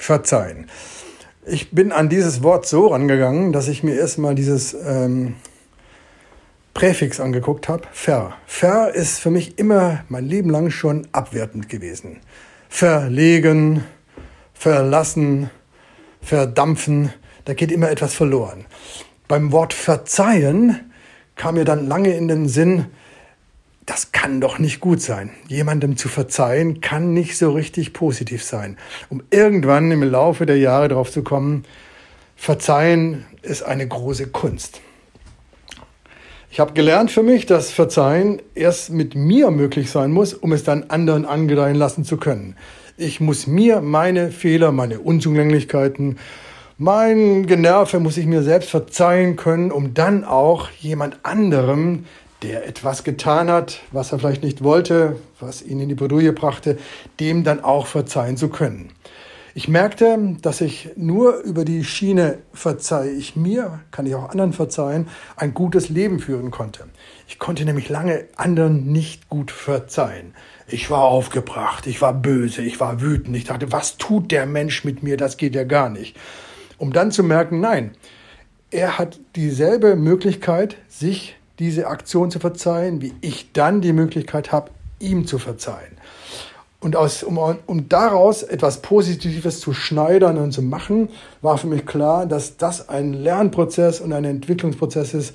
[0.00, 0.70] Verzeihen.
[1.46, 5.36] Ich bin an dieses Wort so rangegangen, dass ich mir erstmal dieses ähm,
[6.74, 7.82] Präfix angeguckt habe.
[7.92, 8.34] Ver.
[8.46, 12.20] Ver ist für mich immer mein Leben lang schon abwertend gewesen.
[12.68, 13.84] Verlegen,
[14.52, 15.50] verlassen,
[16.20, 17.12] verdampfen,
[17.46, 18.66] da geht immer etwas verloren.
[19.26, 20.92] Beim Wort verzeihen
[21.34, 22.86] kam mir dann lange in den Sinn,
[23.88, 25.30] das kann doch nicht gut sein.
[25.48, 28.76] Jemandem zu verzeihen kann nicht so richtig positiv sein.
[29.08, 31.64] Um irgendwann im Laufe der Jahre darauf zu kommen,
[32.36, 34.82] verzeihen ist eine große Kunst.
[36.50, 40.64] Ich habe gelernt für mich, dass Verzeihen erst mit mir möglich sein muss, um es
[40.64, 42.56] dann anderen angedeihen lassen zu können.
[42.98, 46.18] Ich muss mir meine Fehler, meine Unzulänglichkeiten,
[46.76, 52.04] mein Generve muss ich mir selbst verzeihen können, um dann auch jemand anderem
[52.42, 56.78] der etwas getan hat, was er vielleicht nicht wollte, was ihn in die Bredouille brachte,
[57.18, 58.90] dem dann auch verzeihen zu können.
[59.54, 64.52] Ich merkte, dass ich nur über die Schiene verzeihe ich mir, kann ich auch anderen
[64.52, 66.84] verzeihen, ein gutes Leben führen konnte.
[67.26, 70.34] Ich konnte nämlich lange anderen nicht gut verzeihen.
[70.68, 73.36] Ich war aufgebracht, ich war böse, ich war wütend.
[73.36, 75.16] Ich dachte, was tut der Mensch mit mir?
[75.16, 76.16] Das geht ja gar nicht.
[76.76, 77.96] Um dann zu merken, nein,
[78.70, 84.70] er hat dieselbe Möglichkeit, sich diese Aktion zu verzeihen, wie ich dann die Möglichkeit habe,
[84.98, 85.96] ihm zu verzeihen.
[86.80, 91.08] Und aus, um, um daraus etwas Positives zu schneidern und zu machen,
[91.42, 95.34] war für mich klar, dass das ein Lernprozess und ein Entwicklungsprozess ist,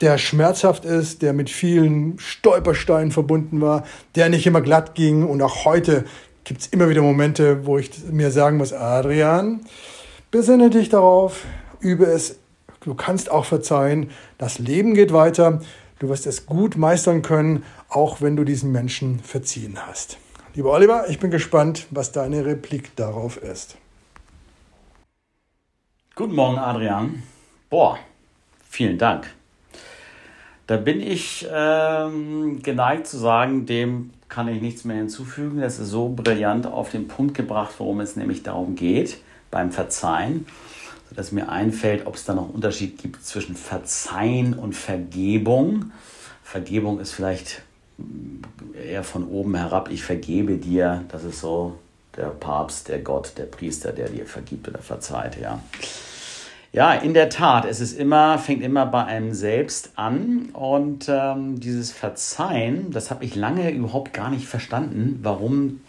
[0.00, 5.24] der schmerzhaft ist, der mit vielen Stolpersteinen verbunden war, der nicht immer glatt ging.
[5.24, 6.04] Und auch heute
[6.44, 9.60] gibt es immer wieder Momente, wo ich mir sagen muss, Adrian,
[10.30, 11.44] besinne dich darauf,
[11.80, 12.38] übe es
[12.84, 14.10] Du kannst auch verzeihen.
[14.36, 15.60] Das Leben geht weiter.
[15.98, 20.18] Du wirst es gut meistern können, auch wenn du diesen Menschen verziehen hast.
[20.54, 23.78] Lieber Oliver, ich bin gespannt, was deine Replik darauf ist.
[26.14, 27.22] Guten Morgen, Adrian.
[27.70, 27.98] Boah,
[28.68, 29.32] vielen Dank.
[30.66, 35.60] Da bin ich ähm, geneigt zu sagen, dem kann ich nichts mehr hinzufügen.
[35.60, 39.18] Das ist so brillant auf den Punkt gebracht, worum es nämlich darum geht
[39.50, 40.46] beim Verzeihen
[41.16, 45.92] dass mir einfällt, ob es da noch einen Unterschied gibt zwischen Verzeihen und Vergebung.
[46.42, 47.62] Vergebung ist vielleicht
[48.74, 51.78] eher von oben herab, ich vergebe dir, das ist so
[52.16, 55.60] der Papst, der Gott, der Priester, der dir vergibt oder verzeiht, ja.
[56.72, 61.60] Ja, in der Tat, es ist immer, fängt immer bei einem selbst an und ähm,
[61.60, 65.82] dieses Verzeihen, das habe ich lange überhaupt gar nicht verstanden, warum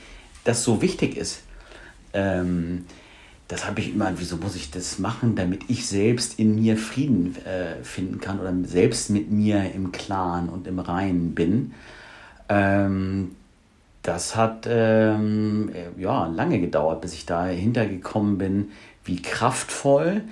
[0.43, 1.41] das so wichtig ist.
[2.13, 2.85] Ähm,
[3.47, 7.35] das habe ich immer, wieso muss ich das machen, damit ich selbst in mir Frieden
[7.45, 11.73] äh, finden kann oder selbst mit mir im Klaren und im Reinen bin.
[12.49, 13.35] Ähm,
[14.01, 18.71] das hat ähm, ja, lange gedauert, bis ich dahinter gekommen bin,
[19.03, 20.23] wie kraftvoll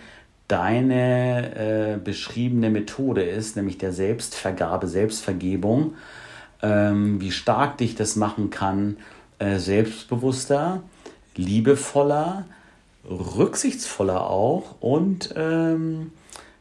[0.48, 5.96] deine äh, beschriebene Methode ist, nämlich der Selbstvergabe, Selbstvergebung,
[6.62, 8.98] ähm, wie stark dich das machen kann,
[9.40, 10.84] äh, selbstbewusster,
[11.36, 12.46] liebevoller,
[13.10, 16.12] rücksichtsvoller auch und, ähm,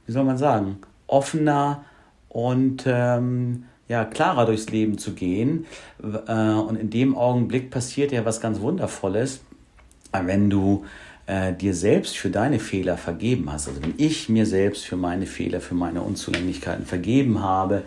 [0.06, 1.84] wie soll man sagen, offener
[2.28, 5.66] und ähm, ja, klarer durchs Leben zu gehen.
[6.02, 9.40] Äh, und in dem Augenblick passiert ja was ganz Wundervolles,
[10.12, 10.84] wenn du
[11.26, 13.68] äh, dir selbst für deine Fehler vergeben hast.
[13.68, 17.82] Also wenn ich mir selbst für meine Fehler, für meine Unzulänglichkeiten vergeben habe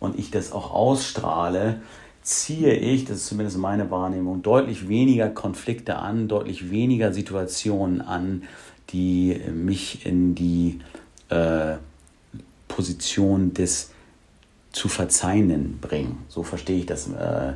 [0.00, 1.80] und ich das auch ausstrahle,
[2.22, 8.44] ziehe ich, das ist zumindest meine Wahrnehmung, deutlich weniger Konflikte an, deutlich weniger Situationen an,
[8.90, 10.80] die mich in die
[11.28, 11.76] äh,
[12.68, 13.90] Position des
[14.72, 16.24] zu Verzeihenden bringen.
[16.28, 17.52] So verstehe ich das äh,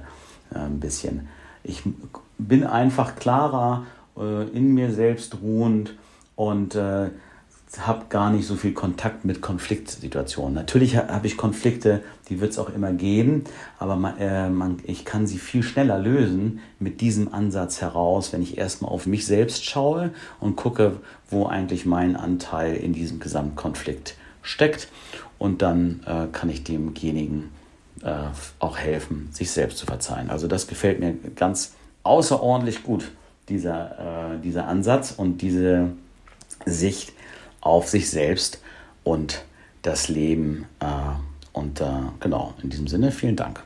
[0.51, 1.29] ein bisschen.
[1.65, 1.83] Ich
[2.39, 3.87] bin einfach klarer,
[4.17, 5.95] äh, in mir selbst ruhend
[6.37, 7.11] und äh,
[7.79, 10.55] habe gar nicht so viel Kontakt mit Konfliktsituationen.
[10.55, 13.45] Natürlich habe ich Konflikte, die wird es auch immer geben,
[13.79, 18.43] aber man, äh, man, ich kann sie viel schneller lösen mit diesem Ansatz heraus, wenn
[18.43, 20.11] ich erstmal auf mich selbst schaue
[20.41, 20.97] und gucke,
[21.29, 24.89] wo eigentlich mein Anteil in diesem Gesamtkonflikt steckt.
[25.39, 27.51] Und dann äh, kann ich demjenigen
[28.03, 28.13] äh,
[28.59, 30.31] auch helfen, sich selbst zu verzeihen.
[30.31, 31.75] Also das gefällt mir ganz
[32.05, 33.11] außerordentlich gut,
[33.49, 35.91] dieser, äh, dieser Ansatz und diese
[36.65, 37.13] Sicht
[37.67, 38.61] auf sich selbst
[39.05, 39.45] und
[39.83, 40.67] das Leben.
[40.81, 40.87] Äh,
[41.53, 41.85] und äh,
[42.21, 43.63] genau, in diesem Sinne, vielen Dank.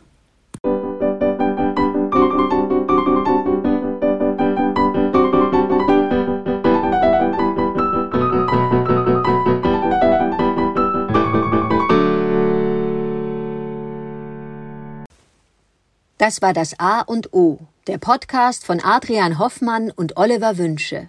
[16.19, 21.09] Das war das A und O, der Podcast von Adrian Hoffmann und Oliver Wünsche.